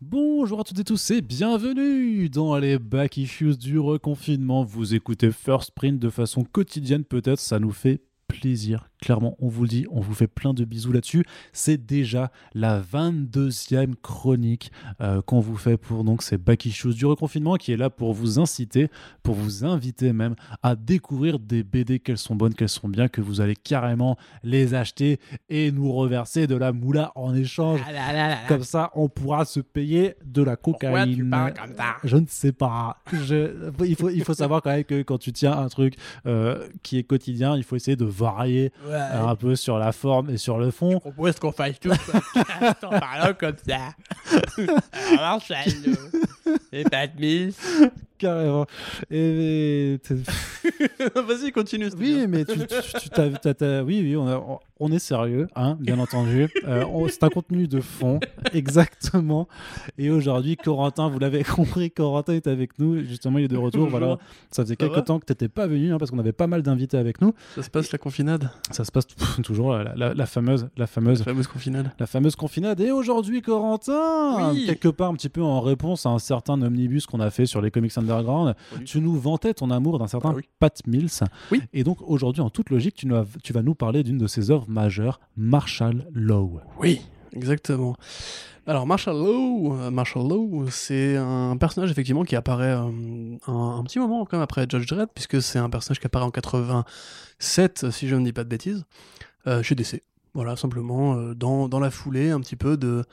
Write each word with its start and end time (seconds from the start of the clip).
Bonjour 0.00 0.60
à 0.60 0.64
toutes 0.64 0.78
et 0.78 0.84
tous 0.84 1.10
et 1.10 1.20
bienvenue 1.20 2.28
dans 2.28 2.56
les 2.56 2.78
back 2.78 3.16
issues 3.16 3.56
du 3.56 3.80
reconfinement. 3.80 4.62
Vous 4.62 4.94
écoutez 4.94 5.32
First 5.32 5.72
Print 5.72 5.98
de 5.98 6.08
façon 6.08 6.44
quotidienne 6.44 7.02
peut-être, 7.02 7.40
ça 7.40 7.58
nous 7.58 7.72
fait 7.72 8.00
plaisir. 8.28 8.88
Clairement, 9.00 9.36
on 9.40 9.48
vous 9.48 9.62
le 9.62 9.68
dit, 9.68 9.86
on 9.90 10.00
vous 10.00 10.14
fait 10.14 10.26
plein 10.26 10.52
de 10.54 10.64
bisous 10.64 10.92
là-dessus. 10.92 11.24
C'est 11.52 11.84
déjà 11.86 12.30
la 12.54 12.80
22e 12.80 13.94
chronique 14.02 14.72
euh, 15.00 15.22
qu'on 15.22 15.40
vous 15.40 15.56
fait 15.56 15.76
pour 15.76 16.04
donc 16.04 16.22
ces 16.22 16.38
back 16.38 16.64
issues 16.66 16.94
du 16.94 17.06
reconfinement 17.06 17.56
qui 17.56 17.72
est 17.72 17.76
là 17.76 17.90
pour 17.90 18.12
vous 18.12 18.38
inciter, 18.38 18.88
pour 19.22 19.34
vous 19.34 19.64
inviter 19.64 20.12
même 20.12 20.34
à 20.62 20.74
découvrir 20.76 21.38
des 21.38 21.62
BD 21.62 21.98
qu'elles 22.00 22.18
sont 22.18 22.34
bonnes, 22.34 22.54
qu'elles 22.54 22.68
sont 22.68 22.88
bien, 22.88 23.08
que 23.08 23.20
vous 23.20 23.40
allez 23.40 23.56
carrément 23.56 24.16
les 24.42 24.74
acheter 24.74 25.18
et 25.48 25.70
nous 25.72 25.92
reverser 25.92 26.46
de 26.46 26.54
la 26.56 26.72
moula 26.72 27.12
en 27.14 27.34
échange. 27.34 27.80
Comme 28.48 28.64
ça, 28.64 28.90
on 28.94 29.08
pourra 29.08 29.44
se 29.44 29.60
payer 29.60 30.14
de 30.24 30.42
la 30.42 30.56
cocaïne. 30.56 30.94
parles 31.30 31.54
comme 31.54 31.76
ça? 31.76 31.96
Je 32.04 32.16
ne 32.16 32.26
sais 32.28 32.52
pas. 32.52 32.96
Je- 33.12 33.70
il, 33.84 33.96
faut, 33.96 34.10
il 34.10 34.24
faut 34.24 34.34
savoir 34.34 34.62
quand 34.62 34.70
même 34.70 34.84
que 34.84 35.02
quand 35.02 35.18
tu 35.18 35.32
tiens 35.32 35.52
un 35.56 35.68
truc 35.68 35.94
euh, 36.26 36.66
qui 36.82 36.98
est 36.98 37.02
quotidien, 37.04 37.56
il 37.56 37.62
faut 37.62 37.76
essayer 37.76 37.96
de 37.96 38.04
varier 38.04 38.72
un 38.92 39.34
peu 39.36 39.56
sur 39.56 39.78
la 39.78 39.92
forme 39.92 40.30
et 40.30 40.36
sur 40.36 40.58
le 40.58 40.70
fond. 40.70 40.92
Je 40.92 40.98
propose 40.98 41.38
qu'on 41.38 41.52
fasse 41.52 41.78
tout 41.80 41.90
en 41.90 42.98
parlant 42.98 43.34
comme 43.38 43.56
ça. 43.66 43.78
Alors, 45.10 45.20
Marshall, 45.20 45.72
et 46.72 46.84
pas 46.84 47.06
de 47.06 47.20
mise. 47.20 47.56
Carrément. 48.18 48.66
Et, 49.10 49.98
Vas-y, 51.14 51.52
continue. 51.52 51.88
oui, 51.96 52.26
mais 52.28 52.44
tu, 52.44 52.58
tu- 52.58 52.66
tu- 53.00 53.08
t'as- 53.54 53.82
oui, 53.82 54.00
oui, 54.02 54.16
on, 54.16 54.26
a- 54.26 54.36
on- 54.38 54.58
on 54.80 54.92
est 54.92 54.98
sérieux, 54.98 55.48
hein, 55.56 55.76
bien 55.80 55.98
entendu. 55.98 56.48
Euh, 56.66 56.84
on- 56.92 57.08
c'est 57.08 57.24
un 57.24 57.28
contenu 57.28 57.66
de 57.68 57.80
fond, 57.80 58.20
exactement. 58.52 59.48
Et 59.96 60.10
aujourd'hui, 60.10 60.56
Corentin, 60.56 61.08
vous 61.08 61.18
l'avez 61.18 61.42
compris, 61.44 61.90
Corentin 61.90 62.34
est 62.34 62.46
avec 62.46 62.78
nous. 62.78 63.00
Justement, 63.04 63.38
il 63.38 63.44
est 63.44 63.48
de 63.48 63.56
retour. 63.56 63.84
Bonjour. 63.84 63.98
Voilà, 63.98 64.18
ça 64.50 64.62
faisait 64.62 64.76
Ça 64.78 64.88
quelques 64.88 65.04
temps 65.06 65.18
que 65.18 65.24
tu 65.26 65.32
n'étais 65.32 65.48
pas 65.48 65.66
venu, 65.66 65.92
hein, 65.92 65.98
parce 65.98 66.10
qu'on 66.10 66.18
avait 66.18 66.32
pas 66.32 66.46
mal 66.46 66.62
d'invités 66.62 66.96
avec 66.96 67.20
nous. 67.20 67.32
Ça 67.54 67.62
se 67.62 67.70
passe 67.70 67.90
la 67.92 67.98
confinade? 67.98 68.50
Ça 68.70 68.84
se 68.84 68.92
passe 68.92 69.06
pff, 69.06 69.40
toujours 69.42 69.72
la, 69.72 69.94
la- 69.96 70.14
la 70.14 70.26
fameuse, 70.26 70.68
la 70.76 70.86
fameuse 70.86 71.20
La 71.20 71.24
fameuse 71.24 71.46
confinade. 71.46 71.90
La 71.98 72.06
fameuse 72.06 72.36
confinade. 72.36 72.80
Et 72.80 72.90
aujourd'hui, 72.90 73.42
Corentin, 73.42 74.52
Oui. 74.52 74.66
quelque 74.66 74.88
part 74.88 75.10
un 75.10 75.14
petit 75.14 75.28
peu 75.28 75.42
en 75.42 75.60
réponse 75.60 76.06
à 76.06 76.10
un 76.10 76.18
certain 76.18 76.60
omnibus 76.62 77.06
qu'on 77.06 77.20
a 77.20 77.30
fait 77.30 77.46
sur 77.46 77.60
les 77.60 77.70
comics 77.70 77.96
underground, 77.96 78.54
Oui. 78.76 78.84
tu 78.84 79.00
nous 79.00 79.14
vantais 79.18 79.54
ton 79.54 79.70
amour 79.70 79.98
d'un 79.98 80.06
certain 80.06 80.30
Ah 80.30 80.34
oui. 80.36 80.42
Pat 80.58 80.80
Mills. 80.86 81.08
Oui. 81.52 81.62
Et 81.72 81.84
donc 81.84 81.98
aujourd'hui, 82.02 82.42
en 82.42 82.50
toute 82.50 82.70
logique, 82.70 82.94
tu, 82.94 83.06
nous 83.06 83.16
tu 83.42 83.52
vas 83.52 83.62
nous 83.62 83.74
parler 83.74 84.02
d'une 84.02 84.18
de 84.18 84.26
ses 84.26 84.50
œuvres 84.50 84.66
majeures, 84.68 85.20
Marshall 85.36 86.06
Law. 86.12 86.60
Oui, 86.78 87.00
exactement. 87.32 87.96
Alors, 88.68 88.86
Marshall 88.86 89.16
Law, 89.16 89.74
euh, 89.74 89.90
Marshall 89.90 90.28
c'est 90.70 91.16
un 91.16 91.56
personnage 91.56 91.90
effectivement 91.90 92.22
qui 92.22 92.36
apparaît 92.36 92.74
euh, 92.74 93.36
un, 93.46 93.82
petit 93.82 93.98
moment 93.98 94.28
après 94.30 94.66
Judge 94.68 94.86
Dredd, 94.86 95.08
puisque 95.14 95.40
c'est 95.40 95.58
un 95.58 95.70
personnage 95.70 96.00
qui 96.00 96.06
apparaît 96.06 96.26
en 96.26 96.30
87, 96.30 97.90
si 97.90 98.08
je 98.08 98.14
ne 98.14 98.24
dis 98.26 98.34
pas 98.34 98.44
de 98.44 98.50
bêtises, 98.50 98.84
euh, 99.46 99.62
chez 99.62 99.74
DC. 99.74 100.02
Voilà, 100.34 100.56
simplement 100.56 101.14
euh, 101.14 101.34
dans, 101.34 101.68
dans 101.68 101.80
la 101.80 101.90
foulée 101.90 102.30
un 102.30 102.40
petit 102.40 102.56
peu 102.56 102.76
de, 102.76 103.04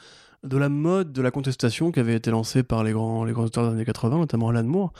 de 0.45 0.57
la 0.57 0.69
mode 0.69 1.11
de 1.11 1.21
la 1.21 1.31
contestation 1.31 1.91
qui 1.91 1.99
avait 1.99 2.15
été 2.15 2.31
lancée 2.31 2.63
par 2.63 2.83
les 2.83 2.91
grands, 2.91 3.25
les 3.25 3.33
grands 3.33 3.45
auteurs 3.45 3.65
des 3.67 3.73
années 3.73 3.85
80, 3.85 4.17
notamment 4.17 4.49
Alan 4.49 4.63
Moore. 4.63 4.93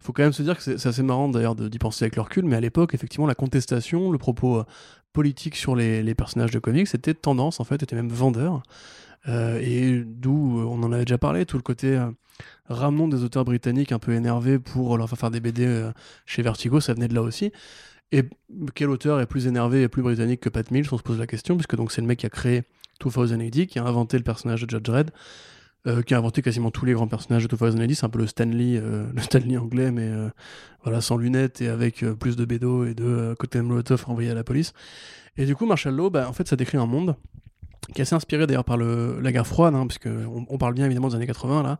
faut 0.00 0.12
quand 0.12 0.22
même 0.22 0.32
se 0.32 0.42
dire 0.42 0.56
que 0.56 0.62
c'est 0.62 0.86
assez 0.86 1.02
marrant 1.02 1.28
d'ailleurs 1.28 1.54
d'y 1.54 1.78
penser 1.78 2.04
avec 2.04 2.16
le 2.16 2.22
recul, 2.22 2.44
mais 2.44 2.56
à 2.56 2.60
l'époque, 2.60 2.94
effectivement, 2.94 3.26
la 3.26 3.34
contestation, 3.34 4.10
le 4.10 4.18
propos 4.18 4.58
euh, 4.58 4.64
politique 5.12 5.56
sur 5.56 5.74
les, 5.76 6.02
les 6.02 6.14
personnages 6.14 6.50
de 6.50 6.58
comics, 6.58 6.86
c'était 6.86 7.14
tendance 7.14 7.60
en 7.60 7.64
fait, 7.64 7.82
était 7.82 7.96
même 7.96 8.10
vendeur. 8.10 8.62
Euh, 9.28 9.58
et 9.60 10.04
d'où 10.04 10.60
on 10.60 10.82
en 10.82 10.92
avait 10.92 11.04
déjà 11.04 11.18
parlé, 11.18 11.44
tout 11.44 11.56
le 11.56 11.62
côté 11.62 11.96
euh, 11.96 12.10
ramenons 12.66 13.08
des 13.08 13.24
auteurs 13.24 13.44
britanniques 13.44 13.92
un 13.92 13.98
peu 13.98 14.12
énervés 14.12 14.58
pour 14.58 14.96
leur 14.96 15.08
faire 15.08 15.30
des 15.30 15.40
BD 15.40 15.90
chez 16.24 16.42
Vertigo, 16.42 16.80
ça 16.80 16.94
venait 16.94 17.08
de 17.08 17.14
là 17.14 17.22
aussi. 17.22 17.52
Et 18.12 18.24
quel 18.74 18.88
auteur 18.90 19.20
est 19.20 19.26
plus 19.26 19.46
énervé 19.46 19.82
et 19.82 19.88
plus 19.88 20.02
britannique 20.02 20.40
que 20.40 20.48
Pat 20.48 20.70
Mills? 20.70 20.86
On 20.92 20.98
se 20.98 21.02
pose 21.02 21.18
la 21.18 21.26
question, 21.26 21.56
puisque 21.56 21.76
donc 21.76 21.92
c'est 21.92 22.00
le 22.00 22.06
mec 22.06 22.20
qui 22.20 22.26
a 22.26 22.30
créé 22.30 22.62
2080, 23.00 23.66
qui 23.66 23.78
a 23.78 23.84
inventé 23.84 24.16
le 24.16 24.24
personnage 24.24 24.62
de 24.62 24.70
Judge 24.70 24.82
Dredd, 24.82 25.10
euh, 25.86 26.02
qui 26.02 26.14
a 26.14 26.18
inventé 26.18 26.42
quasiment 26.42 26.70
tous 26.70 26.84
les 26.84 26.94
grands 26.94 27.06
personnages 27.06 27.46
de 27.46 27.56
2080. 27.56 27.94
C'est 27.94 28.04
un 28.06 28.08
peu 28.08 28.18
le 28.18 28.26
Stanley, 28.26 28.78
euh, 28.78 29.06
le 29.14 29.20
Stanley 29.20 29.56
anglais, 29.56 29.90
mais 29.90 30.08
euh, 30.08 30.28
voilà, 30.82 31.00
sans 31.00 31.16
lunettes 31.16 31.60
et 31.60 31.68
avec 31.68 32.04
plus 32.18 32.36
de 32.36 32.44
bédo 32.44 32.84
et 32.84 32.94
de 32.94 33.34
cocktail 33.38 33.62
molotov 33.62 34.04
envoyés 34.08 34.30
à 34.30 34.34
la 34.34 34.44
police. 34.44 34.72
Et 35.36 35.44
du 35.44 35.54
coup, 35.54 35.66
Marshall 35.66 35.94
Law, 35.94 36.10
bah, 36.10 36.28
en 36.28 36.32
fait, 36.32 36.48
ça 36.48 36.56
décrit 36.56 36.78
un 36.78 36.86
monde 36.86 37.14
qui 37.94 38.00
est 38.00 38.02
assez 38.02 38.14
inspiré 38.14 38.46
d'ailleurs 38.46 38.64
par 38.64 38.76
le, 38.76 39.20
la 39.20 39.32
guerre 39.32 39.46
froide, 39.46 39.74
hein, 39.74 39.86
puisque 39.86 40.08
on 40.08 40.58
parle 40.58 40.74
bien 40.74 40.84
évidemment 40.84 41.08
des 41.08 41.14
années 41.14 41.26
80 41.26 41.62
là. 41.62 41.78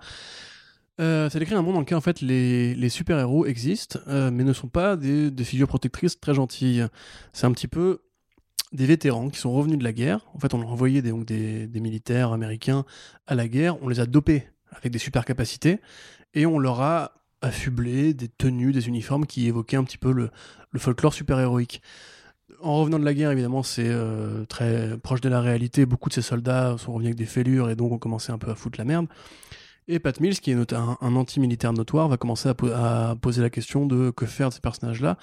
Euh, 1.00 1.30
ça 1.30 1.38
décrit 1.38 1.54
un 1.54 1.62
monde 1.62 1.74
dans 1.74 1.80
lequel 1.80 1.96
en 1.96 2.00
fait 2.00 2.20
les, 2.20 2.74
les 2.74 2.88
super-héros 2.88 3.46
existent, 3.46 4.00
euh, 4.08 4.30
mais 4.32 4.42
ne 4.42 4.52
sont 4.52 4.68
pas 4.68 4.96
des, 4.96 5.30
des 5.30 5.44
figures 5.44 5.68
protectrices 5.68 6.18
très 6.18 6.34
gentilles. 6.34 6.86
C'est 7.32 7.46
un 7.46 7.52
petit 7.52 7.68
peu 7.68 8.00
des 8.72 8.84
vétérans 8.84 9.30
qui 9.30 9.38
sont 9.38 9.52
revenus 9.52 9.78
de 9.78 9.84
la 9.84 9.92
guerre. 9.92 10.26
En 10.34 10.38
fait, 10.40 10.54
on 10.54 10.60
a 10.60 10.64
envoyé 10.64 11.00
des, 11.00 11.10
donc 11.10 11.24
des, 11.24 11.66
des 11.66 11.80
militaires 11.80 12.32
américains 12.32 12.84
à 13.26 13.34
la 13.34 13.46
guerre, 13.48 13.82
on 13.82 13.88
les 13.88 14.00
a 14.00 14.06
dopés 14.06 14.48
avec 14.72 14.92
des 14.92 14.98
super 14.98 15.24
capacités, 15.24 15.80
et 16.34 16.46
on 16.46 16.58
leur 16.58 16.80
a 16.80 17.12
affublé 17.40 18.12
des 18.12 18.28
tenues, 18.28 18.72
des 18.72 18.88
uniformes 18.88 19.24
qui 19.24 19.46
évoquaient 19.46 19.76
un 19.76 19.84
petit 19.84 19.98
peu 19.98 20.12
le, 20.12 20.30
le 20.72 20.80
folklore 20.80 21.14
super-héroïque. 21.14 21.80
En 22.60 22.80
revenant 22.80 22.98
de 22.98 23.04
la 23.04 23.14
guerre, 23.14 23.30
évidemment, 23.30 23.62
c'est 23.62 23.88
euh, 23.88 24.44
très 24.46 24.98
proche 24.98 25.20
de 25.20 25.28
la 25.28 25.40
réalité. 25.40 25.86
Beaucoup 25.86 26.08
de 26.08 26.14
ces 26.14 26.22
soldats 26.22 26.74
sont 26.76 26.92
revenus 26.92 27.10
avec 27.10 27.18
des 27.18 27.26
fêlures 27.26 27.70
et 27.70 27.76
donc 27.76 27.92
ont 27.92 27.98
commencé 27.98 28.32
un 28.32 28.38
peu 28.38 28.50
à 28.50 28.56
foutre 28.56 28.78
la 28.78 28.84
merde. 28.84 29.06
Et 29.90 29.98
Pat 29.98 30.20
Mills, 30.20 30.38
qui 30.40 30.50
est 30.50 30.72
un, 30.74 30.98
un 31.00 31.16
anti-militaire 31.16 31.72
notoire, 31.72 32.08
va 32.08 32.18
commencer 32.18 32.48
à, 32.48 32.54
po- 32.54 32.70
à 32.70 33.16
poser 33.20 33.40
la 33.40 33.48
question 33.50 33.86
de 33.86 34.10
que 34.10 34.26
faire 34.26 34.50
de 34.50 34.54
ces 34.54 34.60
personnages-là 34.60 35.16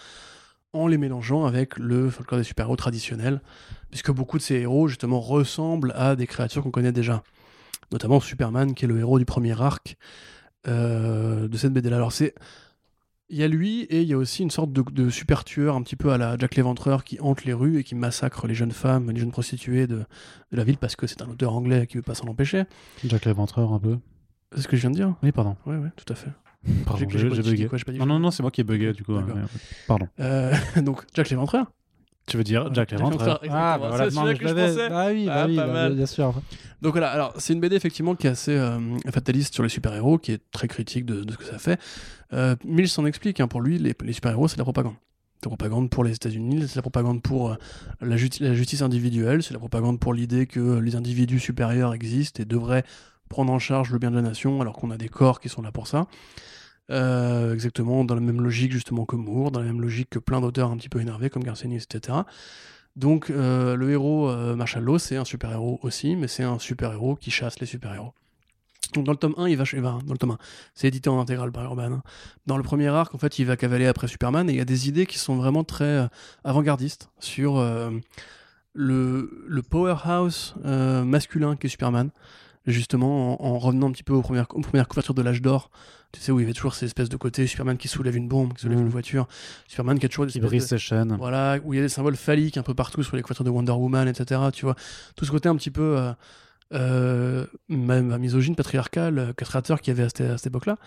en 0.73 0.87
les 0.87 0.97
mélangeant 0.97 1.45
avec 1.45 1.77
le 1.77 2.09
folklore 2.09 2.39
des 2.39 2.43
super-héros 2.43 2.75
traditionnels, 2.75 3.41
puisque 3.91 4.11
beaucoup 4.11 4.37
de 4.37 4.43
ces 4.43 4.55
héros, 4.55 4.87
justement, 4.87 5.21
ressemblent 5.21 5.93
à 5.95 6.15
des 6.15 6.27
créatures 6.27 6.63
qu'on 6.63 6.71
connaît 6.71 6.91
déjà. 6.91 7.23
Notamment 7.91 8.19
Superman, 8.19 8.73
qui 8.73 8.85
est 8.85 8.87
le 8.87 8.99
héros 8.99 9.19
du 9.19 9.25
premier 9.25 9.61
arc 9.61 9.95
euh, 10.67 11.47
de 11.47 11.57
cette 11.57 11.71
BD-là. 11.73 11.97
Alors. 11.97 12.11
Il 13.27 13.37
y 13.37 13.43
a 13.43 13.47
lui 13.47 13.81
et 13.85 14.03
il 14.03 14.07
y 14.07 14.13
a 14.13 14.17
aussi 14.17 14.43
une 14.43 14.51
sorte 14.51 14.71
de, 14.71 15.09
super 15.09 15.43
tueur 15.43 15.75
un 15.75 15.81
petit 15.81 15.95
peu 15.95 16.11
à 16.11 16.17
la 16.19 16.37
Jack 16.37 16.55
l'Éventreur 16.55 17.03
qui 17.03 17.19
hante 17.19 17.43
les 17.43 17.53
rues 17.53 17.79
et 17.79 17.83
qui 17.83 17.95
massacre 17.95 18.45
les 18.45 18.53
jeunes 18.53 18.71
femmes, 18.71 19.09
les 19.09 19.19
jeunes 19.19 19.31
prostituées 19.31 19.87
de, 19.87 19.95
de 19.95 20.57
la 20.57 20.63
ville 20.63 20.77
parce 20.77 20.95
que 20.95 21.07
c'est 21.07 21.23
un 21.23 21.29
auteur 21.29 21.55
anglais 21.55 21.87
qui 21.87 21.97
veut 21.97 22.03
pas 22.03 22.13
s'en 22.13 22.27
empêcher. 22.27 22.65
Jack 23.03 23.25
l'Éventreur 23.25 23.73
un 23.73 23.79
peu. 23.79 23.97
C'est 24.55 24.61
ce 24.61 24.67
que 24.67 24.75
je 24.75 24.81
viens 24.81 24.91
de 24.91 24.95
dire 24.95 25.13
Oui, 25.23 25.31
pardon. 25.31 25.55
Ouais, 25.65 25.75
ouais, 25.77 25.89
tout 25.95 26.11
à 26.11 26.15
fait. 26.15 26.29
Pardon, 26.85 27.05
J'ai- 27.09 27.29
bugué. 27.29 27.67
quoi, 27.67 27.77
pas 27.85 27.91
Non, 27.91 28.05
non, 28.07 28.19
non, 28.19 28.31
c'est 28.31 28.41
moi 28.41 28.51
qui 28.51 28.61
ai 28.61 28.63
bugué 28.63 28.91
du 28.93 29.03
coup. 29.03 29.13
Pardon. 29.87 30.07
Euh, 30.19 30.51
donc, 30.81 31.03
Jack 31.13 31.29
l'Éventreur 31.29 31.71
Tu 32.25 32.37
veux 32.37 32.43
dire 32.43 32.73
Jack 32.73 32.89
l'Éventreur 32.91 33.39
Ah, 33.51 33.77
bah 33.77 33.89
voilà, 33.89 34.09
C'est 34.09 34.15
non, 34.15 34.23
que 34.33 34.47
je 34.47 34.53
pensais. 34.53 34.87
Ah 34.91 35.07
oui, 35.11 35.25
bah 35.27 35.33
Ah, 35.35 35.45
oui, 35.47 35.55
pas 35.55 35.67
bah, 35.67 35.73
mal. 35.73 35.95
bien 35.95 36.05
sûr. 36.07 36.33
Donc 36.81 36.93
voilà, 36.93 37.09
alors 37.11 37.33
c'est 37.37 37.53
une 37.53 37.59
BD 37.59 37.75
effectivement 37.75 38.15
qui 38.15 38.25
est 38.27 38.31
assez 38.31 38.55
euh, 38.55 38.79
fataliste 39.11 39.53
sur 39.53 39.61
les 39.63 39.69
super-héros, 39.69 40.17
qui 40.17 40.31
est 40.31 40.41
très 40.51 40.67
critique 40.67 41.05
de, 41.05 41.23
de 41.23 41.31
ce 41.31 41.37
que 41.37 41.43
ça 41.45 41.59
fait. 41.59 41.79
Euh, 42.33 42.55
Mills 42.65 42.89
s'en 42.89 43.05
explique, 43.05 43.39
hein, 43.39 43.47
pour 43.47 43.61
lui, 43.61 43.77
les, 43.77 43.93
les 44.03 44.13
super-héros, 44.13 44.47
c'est 44.47 44.55
de 44.55 44.61
la 44.61 44.65
propagande. 44.65 44.95
C'est 45.41 45.45
la 45.45 45.49
propagande 45.55 45.89
pour 45.91 46.03
les 46.03 46.13
États-Unis, 46.13 46.65
c'est 46.67 46.75
la 46.77 46.81
propagande 46.81 47.21
pour 47.21 47.51
euh, 47.51 47.55
la, 48.01 48.15
justi- 48.17 48.41
la 48.43 48.53
justice 48.55 48.81
individuelle, 48.81 49.43
c'est 49.43 49.53
la 49.53 49.59
propagande 49.59 49.99
pour 49.99 50.13
l'idée 50.13 50.47
que 50.47 50.79
les 50.79 50.95
individus 50.95 51.39
supérieurs 51.39 51.93
existent 51.93 52.41
et 52.41 52.45
devraient 52.45 52.83
prendre 53.29 53.51
en 53.51 53.59
charge 53.59 53.91
le 53.91 53.99
bien 53.99 54.11
de 54.11 54.15
la 54.15 54.21
nation, 54.21 54.61
alors 54.61 54.73
qu'on 54.73 54.91
a 54.91 54.97
des 54.97 55.09
corps 55.09 55.39
qui 55.39 55.49
sont 55.49 55.61
là 55.61 55.71
pour 55.71 55.87
ça. 55.87 56.07
Euh, 56.91 57.53
exactement 57.53 58.05
dans 58.05 58.13
la 58.13 58.21
même 58.21 58.41
logique 58.41 58.71
justement 58.71 59.05
que 59.05 59.15
Moore, 59.15 59.49
dans 59.49 59.59
la 59.59 59.65
même 59.65 59.81
logique 59.81 60.07
que 60.11 60.19
plein 60.19 60.39
d'auteurs 60.39 60.69
un 60.69 60.77
petit 60.77 60.89
peu 60.89 61.01
énervés 61.01 61.31
comme 61.31 61.43
Garcenis, 61.43 61.77
etc. 61.77 62.19
Donc 62.95 63.29
euh, 63.29 63.75
le 63.75 63.91
héros 63.91 64.29
euh, 64.29 64.55
Marshall 64.55 64.83
Law, 64.83 64.99
c'est 64.99 65.17
un 65.17 65.25
super-héros 65.25 65.79
aussi, 65.83 66.15
mais 66.15 66.27
c'est 66.27 66.43
un 66.43 66.59
super-héros 66.59 67.15
qui 67.15 67.31
chasse 67.31 67.59
les 67.59 67.65
super-héros. 67.65 68.13
Donc 68.93 69.03
dans 69.03 69.11
le 69.11 69.17
tome 69.17 69.33
1, 69.37 69.49
il 69.49 69.57
va, 69.57 69.65
dans 70.05 70.13
le 70.13 70.17
tome 70.17 70.31
1, 70.31 70.37
c'est 70.73 70.87
édité 70.87 71.09
en 71.09 71.19
intégrale 71.19 71.51
par 71.51 71.65
Urban. 71.65 72.01
Dans 72.45 72.55
le 72.55 72.63
premier 72.63 72.87
arc, 72.87 73.13
en 73.13 73.17
fait, 73.17 73.39
il 73.39 73.45
va 73.45 73.57
cavaler 73.57 73.87
après 73.87 74.07
Superman 74.07 74.49
et 74.49 74.53
il 74.53 74.57
y 74.57 74.61
a 74.61 74.65
des 74.65 74.87
idées 74.87 75.05
qui 75.05 75.17
sont 75.17 75.35
vraiment 75.35 75.65
très 75.65 75.83
euh, 75.83 76.07
avant-gardistes 76.45 77.09
sur 77.19 77.61
le, 78.73 79.45
le 79.47 79.61
powerhouse 79.61 80.55
masculin 80.63 81.55
qu'est 81.57 81.67
Superman. 81.67 82.11
Justement, 82.67 83.39
en, 83.43 83.47
en 83.55 83.59
revenant 83.59 83.87
un 83.89 83.91
petit 83.91 84.01
peu 84.03 84.13
aux 84.13 84.21
premières, 84.23 84.47
aux 84.53 84.61
premières 84.61 84.87
couvertures 84.87 85.13
de 85.13 85.21
l'âge 85.21 85.41
d'or, 85.41 85.69
tu 86.11 86.19
sais, 86.19 86.31
où 86.31 86.39
il 86.39 86.43
y 86.43 86.45
avait 86.45 86.53
toujours 86.53 86.73
ces 86.73 86.85
espèces 86.85 87.09
de 87.09 87.17
côtés, 87.17 87.45
Superman 87.45 87.77
qui 87.77 87.87
soulève 87.87 88.15
une 88.15 88.27
bombe, 88.27 88.53
qui 88.53 88.61
soulève 88.61 88.79
une 88.79 88.89
voiture, 88.89 89.27
Superman 89.67 89.99
qui 89.99 90.05
a 90.07 90.09
toujours 90.09 90.25
des 90.25 90.31
Qui 90.31 90.37
espèces 90.39 90.49
brise 90.49 90.63
de- 90.63 90.67
ses 90.69 90.77
chaînes. 90.79 91.15
voilà, 91.19 91.57
où 91.63 91.73
il 91.73 91.77
y 91.77 91.79
a 91.79 91.83
des 91.83 91.89
symboles 91.89 92.15
phalliques 92.15 92.57
un 92.57 92.63
peu 92.63 92.73
partout 92.73 93.03
sur 93.03 93.15
les 93.15 93.21
couvertures 93.21 93.45
de 93.45 93.49
Wonder 93.51 93.73
Woman, 93.73 94.07
etc. 94.07 94.41
Tu 94.51 94.65
vois, 94.65 94.75
tout 95.15 95.25
ce 95.25 95.31
côté 95.31 95.47
un 95.49 95.55
petit 95.57 95.69
peu 95.71 95.95
euh, 95.97 96.11
euh, 96.73 97.45
même 97.69 98.17
misogyne, 98.17 98.55
patriarcal, 98.55 99.19
euh, 99.19 99.33
castrateur 99.33 99.79
qu'il 99.81 99.93
y 99.93 99.97
avait 99.97 100.03
à 100.05 100.09
cette, 100.09 100.21
à 100.21 100.37
cette 100.37 100.47
époque-là. 100.47 100.77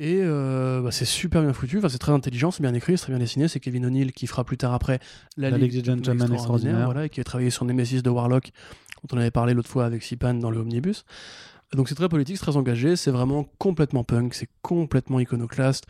Et 0.00 0.20
euh, 0.22 0.80
bah, 0.80 0.90
c'est 0.92 1.04
super 1.04 1.42
bien 1.42 1.52
foutu, 1.52 1.78
enfin, 1.78 1.88
c'est 1.88 1.98
très 1.98 2.12
intelligent, 2.12 2.52
c'est 2.52 2.62
bien 2.62 2.72
écrit, 2.74 2.96
c'est 2.96 3.02
très 3.04 3.12
bien 3.12 3.18
dessiné. 3.18 3.48
C'est 3.48 3.58
Kevin 3.60 3.84
O'Neill 3.86 4.12
qui 4.12 4.26
fera 4.28 4.44
plus 4.44 4.56
tard 4.56 4.72
après 4.72 5.00
La 5.36 5.50
Ligue 5.50 5.72
des 5.72 5.84
Gentlemen 5.84 6.32
Extraordinaires. 6.32 6.84
voilà, 6.84 7.06
et 7.06 7.08
qui 7.08 7.20
a 7.20 7.24
travaillé 7.24 7.50
sur 7.50 7.64
Nemesis 7.64 8.02
de 8.02 8.10
Warlock, 8.10 8.50
dont 9.02 9.16
on 9.16 9.20
avait 9.20 9.30
parlé 9.30 9.54
l'autre 9.54 9.68
fois 9.68 9.84
avec 9.84 10.02
Sipan 10.02 10.34
dans 10.34 10.50
le 10.50 10.58
Omnibus. 10.58 11.04
Donc 11.74 11.88
c'est 11.88 11.94
très 11.94 12.08
politique, 12.08 12.36
c'est 12.36 12.44
très 12.44 12.56
engagé, 12.56 12.96
c'est 12.96 13.10
vraiment 13.10 13.44
complètement 13.58 14.04
punk, 14.04 14.34
c'est 14.34 14.48
complètement 14.62 15.20
iconoclaste. 15.20 15.84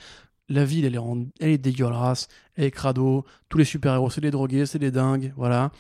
La 0.49 0.65
ville, 0.65 0.85
elle 0.87 1.51
est, 1.51 1.59
dégueulasse, 1.59 2.29
elle 2.57 2.65
est 2.65 2.71
crado. 2.71 3.25
Tous 3.49 3.59
les 3.59 3.65
super-héros, 3.65 4.11
c'est 4.11 4.23
des 4.23 4.31
drogués, 4.31 4.67
c'est 4.67 4.79
des 4.79 4.91
dingues, 4.91 5.33
voilà. 5.37 5.71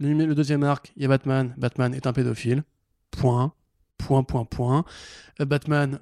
Le, 0.00 0.34
deuxième 0.34 0.62
arc, 0.64 0.92
il 0.96 1.02
y 1.02 1.04
a 1.06 1.08
Batman. 1.08 1.54
Batman 1.56 1.94
est 1.94 2.06
un 2.06 2.12
pédophile. 2.12 2.62
Point. 3.10 3.52
Point, 3.96 4.22
point, 4.22 4.44
point. 4.44 4.84
Euh, 5.40 5.44
Batman 5.44 5.98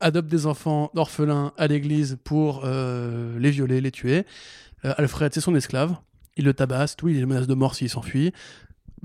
adopte 0.00 0.28
des 0.28 0.46
enfants 0.46 0.90
orphelins 0.94 1.52
à 1.56 1.66
l'église 1.66 2.18
pour 2.24 2.62
euh, 2.64 3.38
les 3.38 3.50
violer, 3.50 3.80
les 3.80 3.90
tuer. 3.90 4.24
Euh, 4.84 4.94
Alfred, 4.96 5.32
c'est 5.34 5.40
son 5.40 5.54
esclave. 5.54 5.96
Il 6.36 6.44
le 6.44 6.54
tabasse, 6.54 6.96
tout, 6.96 7.08
il 7.08 7.26
menace 7.26 7.46
de 7.46 7.54
mort 7.54 7.74
s'il 7.74 7.88
s'enfuit. 7.88 8.32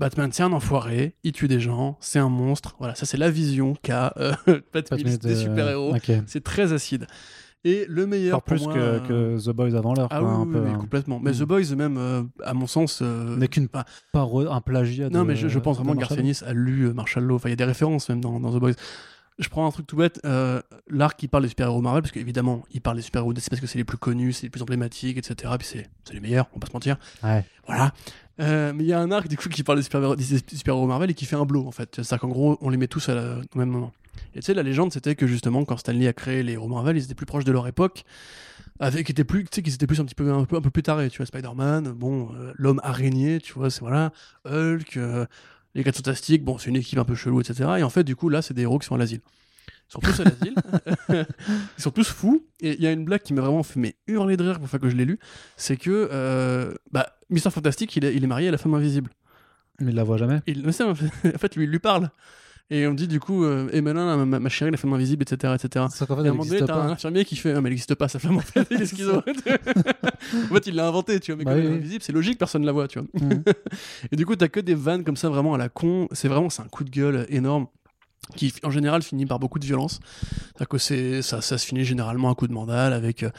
Batman, 0.00 0.30
c'est 0.32 0.42
un 0.42 0.52
enfoiré, 0.52 1.14
il 1.22 1.32
tue 1.32 1.46
des 1.46 1.60
gens, 1.60 1.96
c'est 2.00 2.18
un 2.18 2.28
monstre. 2.28 2.74
Voilà, 2.80 2.94
ça 2.96 3.06
c'est 3.06 3.16
la 3.18 3.30
vision 3.30 3.74
qu'a 3.82 4.12
euh, 4.16 4.32
Pat 4.72 4.88
Pas 4.88 4.96
Mills 4.96 5.18
des 5.18 5.32
euh, 5.36 5.42
super-héros. 5.42 5.94
C'est 6.26 6.42
très 6.42 6.72
acide. 6.72 7.06
Et 7.62 7.84
le 7.90 8.06
meilleur 8.06 8.38
Encore 8.38 8.44
pour 8.44 8.56
plus 8.56 8.64
moi, 8.64 8.72
que, 8.74 8.78
euh, 8.78 9.36
que 9.36 9.44
The 9.44 9.50
Boys 9.54 9.74
avant 9.76 9.92
l'heure. 9.92 10.08
Ah 10.10 10.20
quoi, 10.20 10.28
oui, 10.30 10.34
un 10.34 10.46
oui, 10.46 10.52
peu, 10.54 10.60
oui, 10.60 10.70
hein. 10.72 10.78
complètement. 10.80 11.20
Mais 11.20 11.32
Mm. 11.32 11.34
The 11.34 11.42
Boys, 11.42 11.74
même, 11.76 11.98
euh, 11.98 12.22
à 12.42 12.54
mon 12.54 12.66
sens... 12.66 13.00
euh, 13.02 13.36
N'est 13.36 13.48
qu'une 13.48 13.68
Paro- 14.14 14.50
un 14.50 14.60
plagiat. 14.62 15.10
non, 15.10 15.24
mais 15.26 15.36
je, 15.36 15.46
je 15.48 15.58
pense 15.58 15.76
vraiment 15.76 15.92
que. 15.92 15.98
Garcianis 16.00 16.38
a 16.46 16.54
lu 16.54 16.90
Marshall 16.94 17.24
Law. 17.24 17.36
Enfin, 17.36 17.50
il 17.50 17.52
y 17.52 17.52
a 17.52 17.56
des 17.56 17.64
références 17.64 18.08
même 18.08 18.22
dans, 18.22 18.40
dans 18.40 18.50
The 18.56 18.60
Boys. 18.60 18.72
Je 19.38 19.48
prends 19.50 19.66
un 19.66 19.70
truc 19.70 19.86
tout 19.86 19.96
bête. 19.96 20.20
L'arc 20.88 21.18
qui 21.18 21.28
parle 21.28 21.42
des 21.42 21.48
super-héros 21.50 21.82
Marvel, 21.82 22.00
parce 22.02 22.12
qu'évidemment, 22.12 22.62
il 22.72 22.80
parle 22.80 22.96
des 22.96 23.02
super-héros 23.02 23.32
DC 23.34 23.48
parce 23.50 23.60
que 23.60 23.66
c'est 23.66 23.78
les 23.78 23.84
plus 23.84 23.96
connus, 23.98 24.32
c'est 24.32 24.44
les 24.44 24.50
plus 24.50 24.62
emblématiques, 24.62 25.18
etc. 25.18 25.52
Puis 25.58 25.66
c'est 25.70 25.90
c'est 26.04 26.14
les 26.14 26.20
meilleurs, 26.20 26.46
on 26.52 26.56
va 26.56 26.60
pas 26.60 26.66
se 26.68 26.72
mentir. 26.72 26.96
Ouais. 27.22 27.44
Voilà. 27.66 27.92
Euh, 28.40 28.72
mais 28.74 28.84
il 28.84 28.86
y 28.86 28.92
a 28.92 28.98
un 29.00 29.10
arc 29.10 29.28
du 29.28 29.36
coup 29.36 29.48
qui 29.48 29.62
parle 29.62 29.78
des 29.78 29.84
super-héros 29.84 30.86
Marvel 30.86 31.10
et 31.10 31.14
qui 31.14 31.26
fait 31.26 31.36
un 31.36 31.44
blow 31.44 31.66
en 31.66 31.70
fait. 31.72 31.90
C'est-à-dire 31.96 32.20
qu'en 32.20 32.28
gros, 32.28 32.58
on 32.60 32.70
les 32.70 32.76
met 32.78 32.88
tous 32.88 33.08
à 33.08 33.14
la- 33.14 33.38
au 33.54 33.58
même 33.58 33.68
moment. 33.68 33.92
Et 34.34 34.40
tu 34.40 34.46
sais, 34.46 34.54
la 34.54 34.62
légende, 34.62 34.92
c'était 34.92 35.14
que 35.14 35.26
justement, 35.26 35.64
quand 35.64 35.76
Stanley 35.76 36.06
a 36.08 36.12
créé 36.12 36.42
les 36.42 36.52
héros 36.54 36.68
Marvel, 36.68 36.96
ils 36.96 37.04
étaient 37.04 37.14
plus 37.14 37.26
proches 37.26 37.44
de 37.44 37.52
leur 37.52 37.66
époque, 37.66 38.04
avec 38.78 39.06
qui 39.06 39.12
étaient 39.12 39.24
plus, 39.24 39.44
tu 39.44 39.62
sais, 39.62 39.74
étaient 39.74 39.86
plus 39.86 40.00
un 40.00 40.04
petit 40.04 40.14
peu, 40.14 40.32
un 40.32 40.44
peu, 40.44 40.56
un 40.56 40.60
peu 40.60 40.70
plus 40.70 40.82
tarés. 40.82 41.10
Tu 41.10 41.18
vois, 41.18 41.26
Spider-Man, 41.26 41.92
bon, 41.92 42.30
euh, 42.34 42.52
l'homme 42.56 42.80
araignée, 42.82 43.40
tu 43.40 43.52
vois, 43.52 43.70
c'est 43.70 43.80
voilà, 43.80 44.12
Hulk, 44.46 44.96
euh, 44.96 45.26
les 45.74 45.84
4 45.84 45.96
fantastiques, 45.96 46.44
bon, 46.44 46.58
c'est 46.58 46.70
une 46.70 46.76
équipe 46.76 46.98
un 46.98 47.04
peu 47.04 47.14
chelou, 47.14 47.40
etc. 47.40 47.78
Et 47.78 47.82
en 47.82 47.90
fait, 47.90 48.04
du 48.04 48.16
coup, 48.16 48.28
là, 48.28 48.42
c'est 48.42 48.54
des 48.54 48.62
héros 48.62 48.78
qui 48.78 48.86
sont 48.86 48.94
à 48.94 48.98
l'asile. 48.98 49.20
Ils 49.90 49.92
sont 49.92 50.00
tous 50.00 50.20
à 50.20 50.24
l'asile. 50.24 50.54
Ils 51.78 51.82
sont 51.82 51.90
tous 51.90 52.08
fous. 52.08 52.46
Et 52.60 52.74
il 52.74 52.80
y 52.80 52.86
a 52.86 52.92
une 52.92 53.04
blague 53.04 53.22
qui 53.22 53.34
m'a 53.34 53.40
vraiment 53.40 53.64
fait 53.64 53.80
mais, 53.80 53.96
hurler 54.06 54.36
de 54.36 54.44
rire 54.44 54.60
pour 54.60 54.68
fois 54.68 54.78
que 54.78 54.88
je 54.88 54.94
l'ai 54.94 55.04
lu. 55.04 55.18
C'est 55.56 55.76
que 55.76 56.08
euh, 56.12 56.72
bah, 56.92 57.16
Mister 57.28 57.50
Fantastique, 57.50 57.96
il 57.96 58.04
est, 58.04 58.14
il 58.14 58.22
est 58.22 58.28
marié 58.28 58.48
à 58.48 58.52
la 58.52 58.58
femme 58.58 58.74
invisible. 58.74 59.10
Mais 59.80 59.90
il 59.90 59.96
la 59.96 60.04
voit 60.04 60.16
jamais. 60.16 60.40
Il, 60.46 60.64
mais 60.64 60.72
ça, 60.72 60.86
en 60.86 60.94
fait, 60.94 61.06
en 61.24 61.58
lui, 61.58 61.64
il 61.64 61.70
lui 61.70 61.80
parle. 61.80 62.10
Et 62.72 62.86
on 62.86 62.92
me 62.92 62.96
dit 62.96 63.08
du 63.08 63.18
coup, 63.18 63.44
euh, 63.44 63.68
et 63.72 63.80
maintenant, 63.80 64.24
ma, 64.24 64.38
ma 64.38 64.48
chérie, 64.48 64.70
la 64.70 64.76
femme 64.76 64.92
invisible, 64.92 65.24
etc. 65.24 65.54
etc. 65.56 65.86
C'est 65.90 66.06
qu'en 66.06 66.14
fait, 66.14 66.22
Et 66.22 66.26
à 66.26 66.28
un 66.28 66.34
moment 66.34 66.44
donné, 66.44 66.64
t'as 66.64 66.76
un 66.76 66.90
infirmier 66.90 67.24
qui 67.24 67.34
fait 67.34 67.50
Ah, 67.50 67.54
mais 67.54 67.68
elle 67.68 67.72
n'existe 67.72 67.96
pas, 67.96 68.06
sa 68.06 68.20
femme, 68.20 68.36
en 68.36 68.40
fait, 68.40 68.64
il 68.70 68.80
est 68.80 68.86
schizo. 68.86 69.16
en 69.18 69.22
fait, 70.54 70.66
il 70.68 70.76
l'a 70.76 70.86
inventé, 70.86 71.18
tu 71.18 71.32
vois, 71.32 71.38
mais 71.38 71.44
Bah 71.44 71.50
comme 71.50 71.62
oui, 71.62 71.66
elle 71.66 71.72
est 71.72 71.78
invisible, 71.78 72.04
c'est 72.04 72.12
logique, 72.12 72.38
personne 72.38 72.62
ne 72.62 72.66
la 72.66 72.72
voit, 72.72 72.86
tu 72.86 73.00
vois. 73.00 73.08
Mhm. 73.20 73.42
Et 74.12 74.14
du 74.14 74.24
coup, 74.24 74.36
t'as 74.36 74.46
que 74.46 74.60
des 74.60 74.76
vannes 74.76 75.02
comme 75.02 75.16
ça, 75.16 75.28
vraiment 75.28 75.54
à 75.54 75.58
la 75.58 75.68
con. 75.68 76.06
C'est 76.12 76.28
vraiment, 76.28 76.48
c'est 76.48 76.62
un 76.62 76.68
coup 76.68 76.84
de 76.84 76.90
gueule 76.90 77.26
énorme 77.28 77.66
qui, 78.36 78.52
en 78.62 78.70
général, 78.70 79.02
finit 79.02 79.26
par 79.26 79.38
beaucoup 79.38 79.58
de 79.58 79.66
violence. 79.66 80.00
Que 80.68 80.78
ça, 80.78 81.40
ça 81.40 81.58
se 81.58 81.66
finit 81.66 81.84
généralement 81.84 82.30
à 82.30 82.34
coup 82.34 82.46
de 82.46 82.52
mandale 82.52 82.92
avec. 82.92 83.22
euh, 83.22 83.30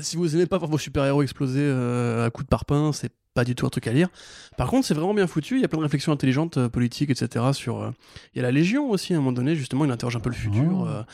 si 0.00 0.16
vous 0.16 0.34
aimez 0.34 0.46
pas 0.46 0.58
voir 0.58 0.70
vos 0.70 0.78
super-héros 0.78 1.22
exploser 1.22 1.62
euh, 1.62 2.26
à 2.26 2.30
coup 2.30 2.42
de 2.42 2.48
parpaing, 2.48 2.92
c'est 2.92 3.12
pas 3.34 3.44
du 3.44 3.54
tout 3.54 3.66
un 3.66 3.70
truc 3.70 3.86
à 3.86 3.92
lire. 3.92 4.08
Par 4.56 4.68
contre, 4.68 4.86
c'est 4.86 4.94
vraiment 4.94 5.14
bien 5.14 5.26
foutu. 5.26 5.56
Il 5.56 5.62
y 5.62 5.64
a 5.64 5.68
plein 5.68 5.78
de 5.78 5.84
réflexions 5.84 6.12
intelligentes, 6.12 6.56
euh, 6.56 6.68
politiques, 6.68 7.10
etc. 7.10 7.46
Sur, 7.52 7.92
il 8.34 8.38
y 8.38 8.40
a 8.40 8.42
la 8.42 8.50
Légion 8.52 8.90
aussi, 8.90 9.12
à 9.12 9.16
un 9.16 9.20
moment 9.20 9.32
donné, 9.32 9.54
justement, 9.56 9.84
il 9.84 9.90
interroge 9.90 10.16
un 10.16 10.20
peu 10.20 10.30
le 10.30 10.36
futur 10.36 10.88
Oh. 10.88 11.04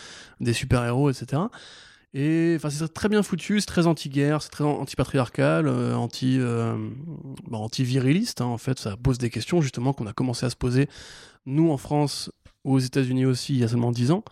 des 0.40 0.52
super-héros, 0.52 1.10
etc. 1.10 1.42
Et 2.14 2.54
enfin, 2.56 2.70
c'est 2.70 2.88
très 2.94 3.10
bien 3.10 3.22
foutu, 3.22 3.60
c'est 3.60 3.66
très 3.66 3.86
anti-guerre, 3.86 4.40
c'est 4.40 4.48
très 4.48 4.64
anti-patriarcal, 4.64 5.68
euh, 5.68 5.94
anti, 5.94 6.38
euh, 6.40 6.74
bah, 7.50 7.58
anti-viriliste. 7.58 8.40
hein, 8.40 8.46
en 8.46 8.56
fait, 8.56 8.78
ça 8.78 8.96
pose 8.96 9.18
des 9.18 9.28
questions 9.28 9.60
justement 9.60 9.92
qu'on 9.92 10.06
a 10.06 10.14
commencé 10.14 10.46
à 10.46 10.50
se 10.50 10.56
poser, 10.56 10.88
nous 11.44 11.70
en 11.70 11.76
France, 11.76 12.30
aux 12.66 12.78
États-Unis 12.78 13.24
aussi, 13.24 13.54
il 13.54 13.60
y 13.60 13.64
a 13.64 13.68
seulement 13.68 13.92
10 13.92 14.10
ans. 14.10 14.24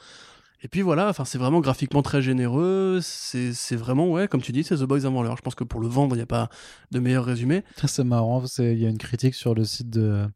Et 0.62 0.69
puis 0.69 0.81
voilà, 0.81 1.08
enfin, 1.10 1.25
c'est 1.26 1.38
vraiment 1.38 1.60
graphiquement 1.60 2.02
très 2.02 2.22
généreux. 2.22 3.00
C'est 3.02 3.76
vraiment, 3.76 4.10
ouais, 4.10 4.28
comme 4.28 4.40
tu 4.40 4.50
dis, 4.50 4.64
c'est 4.64 4.76
The 4.76 4.84
Boys 4.84 5.04
avant 5.04 5.22
l'heure. 5.22 5.36
Je 5.36 5.42
pense 5.42 5.54
que 5.54 5.64
pour 5.64 5.81
le 5.81 5.88
vendre, 5.88 6.14
il 6.14 6.19
n'y 6.19 6.22
a 6.22 6.26
pas 6.26 6.48
de 6.90 7.00
meilleur 7.00 7.25
résumé. 7.25 7.64
C'est 7.86 8.04
marrant, 8.04 8.42
il 8.58 8.78
y 8.78 8.86
a 8.86 8.88
une 8.88 8.98
critique 8.98 9.34
sur 9.34 9.54
le 9.54 9.64
site 9.64 9.90
de, 9.90 10.26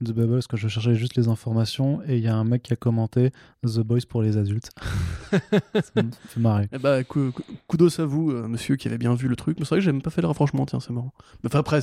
de 0.00 0.12
Bubble, 0.12 0.34
parce 0.34 0.46
que 0.46 0.56
je 0.56 0.68
cherchais 0.68 0.94
juste 0.94 1.16
les 1.16 1.26
informations, 1.28 2.00
et 2.06 2.16
il 2.18 2.22
y 2.22 2.28
a 2.28 2.36
un 2.36 2.44
mec 2.44 2.62
qui 2.62 2.72
a 2.72 2.76
commenté 2.76 3.32
The 3.64 3.80
Boys 3.80 4.00
pour 4.08 4.22
les 4.22 4.36
adultes. 4.36 4.70
ça 5.32 6.02
me 6.02 6.10
fait 6.28 6.40
marrer. 6.40 6.68
Eh 6.72 6.78
bah, 6.78 7.02
kudos 7.04 7.98
à 7.98 8.04
vous, 8.04 8.30
euh, 8.30 8.46
monsieur, 8.46 8.76
qui 8.76 8.86
avait 8.88 8.98
bien 8.98 9.14
vu 9.14 9.26
le 9.28 9.34
truc. 9.36 9.58
Mais 9.58 9.64
c'est 9.64 9.70
vrai 9.70 9.78
que 9.78 9.84
j'ai 9.84 9.92
même 9.92 10.02
pas 10.02 10.10
fait 10.10 10.20
le 10.22 10.28
rapprochement, 10.28 10.66
tiens, 10.66 10.78
c'est 10.80 10.92
marrant. 10.92 11.12
Mais 11.42 11.48
enfin, 11.48 11.58
après, 11.58 11.80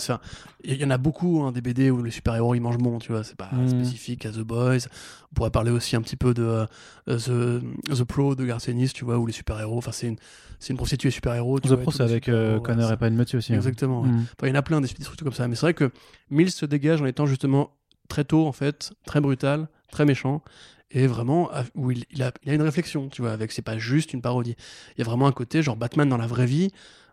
il 0.64 0.76
y 0.76 0.86
en 0.86 0.90
a 0.92 0.98
beaucoup, 0.98 1.42
hein, 1.44 1.52
des 1.52 1.62
BD 1.62 1.92
où 1.92 2.02
les 2.04 2.12
super-héros 2.12 2.56
ils 2.56 2.62
mangent 2.62 2.78
bon, 2.78 3.00
tu 3.00 3.12
vois. 3.12 3.24
C'est 3.24 3.36
pas 3.36 3.50
Mhm. 3.52 3.68
spécifique 3.70 4.26
à 4.26 4.32
The 4.32 4.40
Boys. 4.40 4.78
On 5.32 5.36
pourrait 5.36 5.52
parler 5.52 5.72
aussi 5.72 5.96
un 5.98 6.02
petit 6.02 6.16
peu 6.16 6.34
de 6.34 6.44
euh, 6.44 6.66
The, 7.08 7.62
The 7.94 8.04
Pro 8.06 8.36
de 8.36 8.46
Garcenis, 8.46 8.90
tu 8.94 9.04
vois, 9.04 9.18
où 9.18 9.26
les 9.28 9.34
super-héros, 9.34 9.78
enfin, 9.78 9.92
c'est 9.92 10.08
une, 10.08 10.16
c'est 10.60 10.70
une 10.72 10.78
prostituée 10.78 11.12
super-héros. 11.12 11.60
The 11.60 11.68
vois, 11.68 11.78
Pro, 11.78 11.92
c'est 11.92 12.04
avec 12.04 12.30
euh, 12.30 12.60
Connor 12.62 12.92
et 12.94 12.98
Pine 12.98 13.16
Mathieu 13.16 13.40
aussi. 13.40 13.52
hein. 13.54 13.58
Exactement. 13.58 14.04
ouais. 14.04 14.08
Mm. 14.10 14.16
Enfin, 14.38 14.48
il 14.48 14.50
y 14.50 14.52
en 14.54 14.56
a 14.56 14.62
plein 14.62 14.80
des, 14.80 14.88
des 14.88 15.04
trucs 15.04 15.20
comme 15.22 15.34
ça. 15.34 15.48
Mais 15.50 15.56
c'est 15.56 15.62
vrai 15.66 15.74
que 15.74 15.92
Mills 16.30 16.52
se 16.52 16.66
dégage 16.66 17.02
en 17.02 17.06
étant 17.06 17.26
justement 17.26 17.72
très 18.08 18.24
tôt, 18.24 18.48
en 18.48 18.52
fait, 18.52 18.94
très 19.06 19.22
brutal, 19.22 19.68
très 19.92 20.06
méchant. 20.06 20.42
Et 20.92 21.08
vraiment, 21.08 21.50
où 21.74 21.92
il, 21.92 22.06
il 22.12 22.24
a, 22.24 22.32
il 22.44 22.52
a 22.52 22.54
une 22.54 22.62
réflexion, 22.62 23.10
tu 23.10 23.22
vois, 23.22 23.32
avec 23.32 23.52
c'est 23.52 23.62
pas 23.62 23.78
juste 23.78 24.14
une 24.14 24.22
parodie. 24.22 24.56
Il 24.96 25.00
y 25.00 25.02
a 25.02 25.06
vraiment 25.06 25.28
un 25.28 25.32
côté, 25.32 25.62
genre 25.62 25.76
Batman 25.76 26.08
dans 26.08 26.18
la 26.18 26.28
vraie 26.28 26.46
vie, 26.46 26.72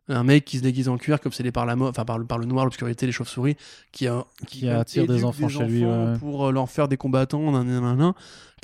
un 0.08 0.24
mec 0.24 0.44
qui 0.44 0.58
se 0.58 0.62
déguise 0.62 0.88
en 0.88 0.98
cuir, 0.98 1.20
comme 1.20 1.32
c'est 1.32 1.50
par 1.52 1.64
la 1.64 1.76
enfin 1.76 2.04
par, 2.04 2.18
le- 2.18 2.24
par 2.26 2.38
le 2.38 2.46
noir, 2.46 2.64
l'obscurité, 2.64 3.06
les 3.06 3.12
chauves-souris, 3.12 3.56
qui, 3.92 4.06
a, 4.08 4.24
Qui 4.46 4.68
attire 4.68 5.06
des 5.06 5.24
enfants 5.24 5.48
chez 5.48 5.64
lui, 5.64 5.84
ouais. 5.84 6.18
pour 6.18 6.46
euh, 6.46 6.52
leur 6.52 6.68
faire 6.68 6.88
des 6.88 6.96
combattants, 6.96 7.52
nan, 7.52 7.66
nan, 7.66 7.80
nan, 7.82 7.96
nan. 7.96 8.12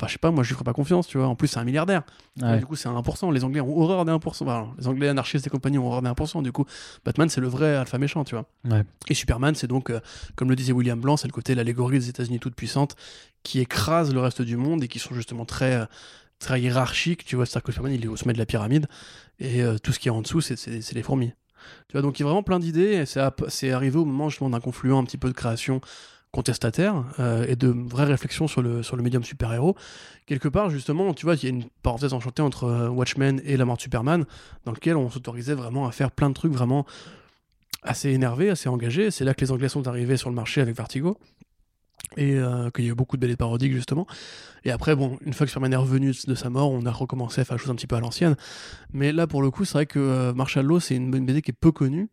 Enfin, 0.00 0.06
je 0.06 0.12
sais 0.12 0.18
pas, 0.18 0.30
moi 0.30 0.44
je 0.44 0.48
lui 0.50 0.54
ferais 0.54 0.64
pas 0.64 0.72
confiance, 0.72 1.06
tu 1.08 1.18
vois. 1.18 1.26
En 1.26 1.34
plus, 1.34 1.48
c'est 1.48 1.58
un 1.58 1.64
milliardaire. 1.64 2.02
Ouais. 2.40 2.58
Du 2.58 2.66
coup, 2.66 2.76
c'est 2.76 2.88
un 2.88 2.94
1%. 2.94 3.32
Les 3.32 3.42
Anglais 3.44 3.60
ont 3.60 3.76
horreur 3.80 4.04
des 4.04 4.12
1%. 4.12 4.42
Enfin, 4.44 4.68
les 4.78 4.86
Anglais 4.86 5.08
anarchistes 5.08 5.46
et 5.46 5.50
compagnie 5.50 5.76
ont 5.78 5.86
horreur 5.88 6.02
des 6.02 6.08
1%. 6.08 6.42
Du 6.42 6.52
coup, 6.52 6.64
Batman, 7.04 7.28
c'est 7.28 7.40
le 7.40 7.48
vrai 7.48 7.74
alpha 7.74 7.98
méchant, 7.98 8.22
tu 8.24 8.36
vois. 8.36 8.44
Ouais. 8.68 8.84
Et 9.08 9.14
Superman, 9.14 9.54
c'est 9.56 9.66
donc, 9.66 9.90
euh, 9.90 9.98
comme 10.36 10.48
le 10.50 10.54
disait 10.56 10.72
William 10.72 11.00
Blanc, 11.00 11.16
c'est 11.16 11.26
le 11.26 11.32
côté 11.32 11.54
l'allégorie 11.56 11.98
des 11.98 12.08
États-Unis 12.08 12.38
toute 12.38 12.54
puissante 12.54 12.94
qui 13.42 13.58
écrase 13.60 14.12
le 14.14 14.20
reste 14.20 14.40
du 14.42 14.56
monde 14.56 14.84
et 14.84 14.88
qui 14.88 15.00
sont 15.00 15.14
justement 15.14 15.44
très, 15.44 15.74
euh, 15.74 15.84
très 16.38 16.60
hiérarchiques. 16.60 17.24
Tu 17.24 17.36
vois, 17.36 17.46
Superman, 17.46 17.92
il 17.92 18.04
est 18.04 18.08
au 18.08 18.16
sommet 18.16 18.32
de 18.32 18.38
la 18.38 18.46
pyramide 18.46 18.86
et 19.40 19.62
euh, 19.62 19.78
tout 19.78 19.92
ce 19.92 19.98
qui 19.98 20.08
est 20.08 20.12
en 20.12 20.22
dessous, 20.22 20.40
c'est- 20.40 20.92
les 20.92 21.02
fourmis. 21.02 21.32
Tu 21.88 21.92
vois, 21.92 22.02
donc 22.02 22.18
il 22.18 22.22
y 22.22 22.24
a 22.24 22.26
vraiment 22.26 22.42
plein 22.42 22.58
d'idées 22.58 22.92
et 22.94 23.04
c'est 23.06 23.70
arrivé 23.70 23.98
au 23.98 24.04
moment 24.04 24.28
justement 24.28 24.50
d'un 24.50 24.60
confluent 24.60 24.94
un 24.94 25.04
petit 25.04 25.18
peu 25.18 25.28
de 25.28 25.34
création 25.34 25.80
contestataire 26.30 27.04
euh, 27.18 27.46
et 27.48 27.56
de 27.56 27.68
vraies 27.68 28.04
réflexions 28.04 28.46
sur 28.48 28.60
le, 28.62 28.82
sur 28.82 28.96
le 28.96 29.02
médium 29.02 29.24
super-héros. 29.24 29.74
Quelque 30.26 30.48
part, 30.48 30.68
justement, 30.70 31.14
tu 31.14 31.24
vois, 31.26 31.34
il 31.34 31.42
y 31.42 31.46
a 31.46 31.48
une 31.50 31.64
parenthèse 31.82 32.12
enchantée 32.12 32.42
entre 32.42 32.64
euh, 32.64 32.88
Watchmen 32.88 33.40
et 33.44 33.56
la 33.56 33.64
mort 33.64 33.76
de 33.76 33.82
Superman, 33.82 34.24
dans 34.64 34.72
lequel 34.72 34.96
on 34.96 35.08
s'autorisait 35.10 35.54
vraiment 35.54 35.86
à 35.86 35.92
faire 35.92 36.10
plein 36.10 36.28
de 36.28 36.34
trucs 36.34 36.52
vraiment 36.52 36.84
assez 37.82 38.10
énervés, 38.10 38.50
assez 38.50 38.68
engagés. 38.68 39.10
C'est 39.10 39.24
là 39.24 39.34
que 39.34 39.40
les 39.40 39.50
Anglais 39.52 39.68
sont 39.68 39.86
arrivés 39.88 40.16
sur 40.16 40.28
le 40.28 40.36
marché 40.36 40.60
avec 40.60 40.76
Vertigo. 40.76 41.16
Et 42.16 42.34
euh, 42.34 42.70
qu'il 42.70 42.84
y 42.84 42.88
a 42.88 42.92
eu 42.92 42.94
beaucoup 42.94 43.16
de 43.16 43.26
belles 43.26 43.36
parodiques, 43.36 43.72
justement. 43.72 44.06
Et 44.64 44.70
après, 44.70 44.96
bon, 44.96 45.18
une 45.24 45.32
fois 45.34 45.46
que 45.46 45.50
Superman 45.50 45.72
est 45.72 45.76
revenu 45.76 46.12
de 46.26 46.34
sa 46.34 46.50
mort, 46.50 46.70
on 46.70 46.84
a 46.86 46.90
recommencé 46.90 47.40
à 47.40 47.44
faire 47.44 47.56
des 47.56 47.62
choses 47.62 47.70
un 47.70 47.74
petit 47.74 47.86
peu 47.86 47.96
à 47.96 48.00
l'ancienne. 48.00 48.36
Mais 48.92 49.12
là, 49.12 49.26
pour 49.26 49.42
le 49.42 49.50
coup, 49.50 49.64
c'est 49.64 49.74
vrai 49.74 49.86
que 49.86 49.98
euh, 49.98 50.34
Marshall 50.34 50.64
Law, 50.64 50.80
c'est 50.80 50.96
une, 50.96 51.10
BD 51.10 51.42
qui 51.42 51.50
est 51.50 51.54
peu 51.58 51.70
connue. 51.70 52.08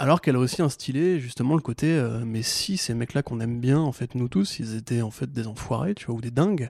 Alors 0.00 0.20
qu'elle 0.20 0.36
a 0.36 0.38
aussi 0.38 0.62
instillé 0.62 1.18
justement 1.18 1.56
le 1.56 1.60
côté, 1.60 1.88
euh, 1.88 2.22
mais 2.24 2.42
si 2.42 2.76
ces 2.76 2.94
mecs-là 2.94 3.22
qu'on 3.22 3.40
aime 3.40 3.58
bien, 3.60 3.80
en 3.80 3.90
fait, 3.90 4.14
nous 4.14 4.28
tous, 4.28 4.60
ils 4.60 4.76
étaient 4.76 5.02
en 5.02 5.10
fait 5.10 5.32
des 5.32 5.48
enfoirés, 5.48 5.94
tu 5.96 6.06
vois, 6.06 6.14
ou 6.14 6.20
des 6.20 6.30
dingues. 6.30 6.68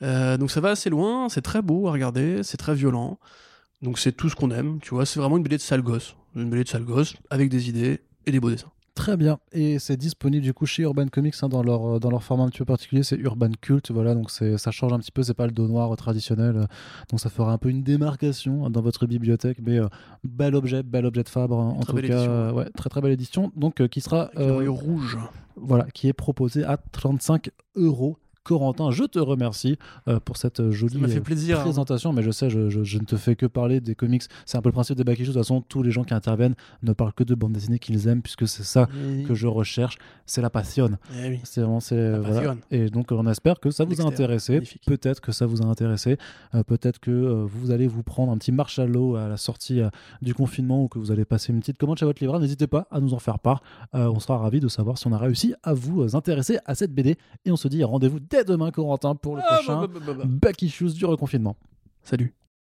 Donc 0.00 0.50
ça 0.50 0.60
va 0.60 0.70
assez 0.70 0.90
loin, 0.90 1.28
c'est 1.28 1.42
très 1.42 1.62
beau 1.62 1.88
à 1.88 1.92
regarder, 1.92 2.42
c'est 2.42 2.58
très 2.58 2.74
violent. 2.74 3.18
Donc 3.82 3.98
c'est 3.98 4.12
tout 4.12 4.28
ce 4.28 4.36
qu'on 4.36 4.50
aime, 4.50 4.78
tu 4.80 4.90
vois, 4.90 5.06
c'est 5.06 5.20
vraiment 5.20 5.36
une 5.36 5.42
BD 5.42 5.56
de 5.56 5.62
sale 5.62 5.82
gosse. 5.82 6.16
Une 6.34 6.50
BD 6.50 6.64
de 6.64 6.68
sale 6.68 6.84
gosse, 6.84 7.14
avec 7.30 7.50
des 7.50 7.68
idées 7.68 8.00
et 8.26 8.30
des 8.30 8.40
beaux 8.40 8.50
dessins. 8.50 8.72
Très 8.96 9.16
bien. 9.18 9.38
Et 9.52 9.78
c'est 9.78 9.98
disponible 9.98 10.42
du 10.42 10.54
coup 10.54 10.64
chez 10.64 10.82
Urban 10.82 11.06
Comics 11.08 11.34
hein, 11.42 11.48
dans, 11.50 11.62
leur, 11.62 12.00
dans 12.00 12.10
leur 12.10 12.22
format 12.24 12.44
un 12.44 12.48
petit 12.48 12.58
peu 12.60 12.64
particulier. 12.64 13.02
C'est 13.02 13.16
Urban 13.16 13.50
Cult. 13.60 13.90
Voilà, 13.92 14.14
donc 14.14 14.30
ça 14.30 14.70
change 14.70 14.92
un 14.94 14.98
petit 14.98 15.12
peu. 15.12 15.22
C'est 15.22 15.34
pas 15.34 15.44
le 15.46 15.52
dos 15.52 15.68
noir 15.68 15.94
traditionnel. 15.96 16.56
euh, 16.56 16.64
Donc 17.10 17.20
ça 17.20 17.28
fera 17.28 17.52
un 17.52 17.58
peu 17.58 17.68
une 17.68 17.82
démarcation 17.82 18.64
hein, 18.64 18.70
dans 18.70 18.80
votre 18.80 19.06
bibliothèque. 19.06 19.58
Mais 19.62 19.78
euh, 19.78 19.86
bel 20.24 20.54
objet, 20.54 20.82
bel 20.82 21.04
objet 21.04 21.22
de 21.22 21.28
Fabre. 21.28 21.58
hein, 21.60 21.74
en 21.78 21.82
tout 21.84 21.94
cas, 21.96 22.20
euh, 22.20 22.52
ouais, 22.52 22.70
très 22.74 22.88
très 22.88 23.02
belle 23.02 23.12
édition. 23.12 23.52
Donc 23.54 23.80
euh, 23.82 23.86
qui 23.86 24.00
sera 24.00 24.30
euh, 24.38 24.64
rouge. 24.70 25.18
voilà, 25.56 25.84
qui 25.92 26.08
est 26.08 26.14
proposé 26.14 26.64
à 26.64 26.78
35 26.78 27.50
euros 27.76 28.16
Corentin, 28.46 28.90
je 28.90 29.04
te 29.04 29.18
remercie 29.18 29.76
euh, 30.08 30.20
pour 30.20 30.36
cette 30.36 30.70
jolie 30.70 30.98
m'a 30.98 31.08
fait 31.08 31.16
euh, 31.18 31.56
hein. 31.56 31.60
présentation, 31.60 32.12
mais 32.12 32.22
je 32.22 32.30
sais, 32.30 32.48
je, 32.48 32.70
je- 32.70 32.84
je 32.84 32.98
ne 32.98 33.04
te 33.04 33.16
fais 33.16 33.34
que 33.36 33.46
parler 33.46 33.80
des 33.80 33.94
comics. 33.94 34.22
C'est 34.44 34.56
un 34.56 34.62
peu 34.62 34.68
le 34.68 34.72
principe 34.72 34.96
des 34.96 35.12
Issues. 35.12 35.22
De 35.22 35.26
toute 35.26 35.36
façon, 35.36 35.60
tous 35.62 35.82
les 35.82 35.90
gens 35.90 36.04
qui 36.04 36.14
interviennent 36.14 36.54
ne 36.82 36.92
parlent 36.92 37.12
que 37.12 37.24
de 37.24 37.34
bande 37.34 37.52
dessinée 37.52 37.78
qu'ils 37.78 38.06
aiment, 38.08 38.22
puisque 38.22 38.46
c'est 38.46 38.62
ça 38.62 38.88
Oui. 38.94 39.24
que 39.24 39.34
je 39.34 39.46
recherche. 39.46 39.98
C'est 40.26 40.40
la 40.42 40.50
passion. 40.50 40.90
Eh 41.22 41.28
oui. 41.28 41.40
C'est 41.44 41.60
vraiment, 41.60 41.80
c'est, 41.80 42.18
voilà. 42.18 42.54
Et 42.70 42.88
donc, 42.90 43.10
on 43.12 43.26
espère 43.26 43.58
que 43.60 43.70
ça 43.70 43.84
vous 43.84 44.00
a 44.00 44.04
intéressé. 44.04 44.60
Peut-être 44.86 45.20
que 45.20 45.32
ça 45.32 45.46
vous 45.46 45.62
a 45.62 45.64
intéressé. 45.66 46.16
Euh, 46.54 46.62
peut-être 46.62 46.98
que 47.00 47.10
euh, 47.10 47.44
vous 47.46 47.70
allez 47.70 47.86
vous 47.88 48.02
prendre 48.02 48.30
un 48.32 48.38
petit 48.38 48.52
marshmallow 48.52 49.16
à 49.16 49.28
la 49.28 49.36
sortie 49.36 49.80
euh, 49.80 49.88
du 50.22 50.34
confinement 50.34 50.84
ou 50.84 50.88
que 50.88 50.98
vous 50.98 51.10
allez 51.10 51.24
passer 51.24 51.52
une 51.52 51.60
petite 51.60 51.78
commande 51.78 51.98
chez 51.98 52.04
votre 52.06 52.22
libraire. 52.22 52.40
N'hésitez 52.40 52.66
pas 52.66 52.86
à 52.90 53.00
nous 53.00 53.14
en 53.14 53.18
faire 53.18 53.38
part. 53.38 53.62
Euh, 53.94 54.08
on 54.14 54.20
sera 54.20 54.38
ravis 54.38 54.60
de 54.60 54.68
savoir 54.68 54.98
si 54.98 55.06
on 55.06 55.12
a 55.12 55.18
réussi 55.18 55.54
à 55.62 55.72
vous 55.74 56.02
euh, 56.02 56.14
intéresser 56.16 56.58
à 56.66 56.74
cette 56.74 56.92
BD. 56.94 57.16
Et 57.44 57.50
on 57.50 57.56
se 57.56 57.68
dit 57.68 57.82
rendez-vous 57.84 58.20
dès 58.20 58.35
demain, 58.44 58.70
Corentin, 58.70 59.14
pour 59.14 59.36
le 59.36 59.42
Ah, 59.44 59.54
prochain 59.56 59.80
bah, 59.80 59.86
bah, 59.92 60.00
bah, 60.06 60.12
bah. 60.18 60.24
Back 60.26 60.62
Issues 60.62 60.92
du 60.94 61.04
reconfinement. 61.04 61.56
Salut. 62.02 62.34